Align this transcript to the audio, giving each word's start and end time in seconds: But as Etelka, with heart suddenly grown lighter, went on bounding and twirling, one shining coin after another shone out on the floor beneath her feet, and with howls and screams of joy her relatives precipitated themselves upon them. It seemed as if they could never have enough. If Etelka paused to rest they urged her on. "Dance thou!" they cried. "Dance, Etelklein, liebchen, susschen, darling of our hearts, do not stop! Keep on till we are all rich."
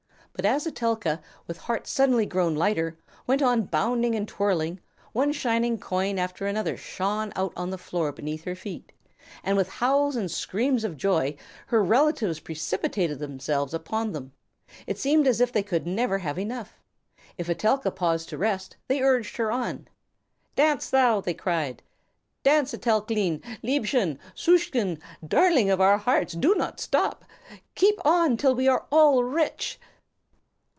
But 0.33 0.45
as 0.45 0.65
Etelka, 0.65 1.21
with 1.45 1.57
heart 1.57 1.85
suddenly 1.85 2.25
grown 2.25 2.55
lighter, 2.55 2.97
went 3.27 3.43
on 3.43 3.65
bounding 3.65 4.15
and 4.15 4.27
twirling, 4.27 4.79
one 5.11 5.33
shining 5.33 5.77
coin 5.77 6.17
after 6.17 6.47
another 6.47 6.77
shone 6.77 7.31
out 7.35 7.53
on 7.55 7.69
the 7.69 7.77
floor 7.77 8.11
beneath 8.11 8.45
her 8.45 8.55
feet, 8.55 8.91
and 9.43 9.55
with 9.55 9.67
howls 9.69 10.15
and 10.15 10.31
screams 10.31 10.83
of 10.83 10.97
joy 10.97 11.35
her 11.67 11.83
relatives 11.83 12.39
precipitated 12.39 13.19
themselves 13.19 13.71
upon 13.71 14.13
them. 14.13 14.31
It 14.87 14.97
seemed 14.97 15.27
as 15.27 15.41
if 15.41 15.51
they 15.51 15.61
could 15.61 15.85
never 15.85 16.19
have 16.19 16.39
enough. 16.39 16.81
If 17.37 17.47
Etelka 17.47 17.91
paused 17.91 18.29
to 18.29 18.37
rest 18.37 18.77
they 18.87 19.01
urged 19.01 19.37
her 19.37 19.51
on. 19.51 19.89
"Dance 20.55 20.89
thou!" 20.89 21.21
they 21.21 21.35
cried. 21.35 21.83
"Dance, 22.41 22.73
Etelklein, 22.73 23.43
liebchen, 23.63 24.17
susschen, 24.33 24.99
darling 25.27 25.69
of 25.69 25.79
our 25.81 25.99
hearts, 25.99 26.33
do 26.33 26.55
not 26.55 26.79
stop! 26.79 27.25
Keep 27.75 28.03
on 28.03 28.37
till 28.37 28.55
we 28.55 28.67
are 28.67 28.87
all 28.91 29.23
rich." 29.23 29.77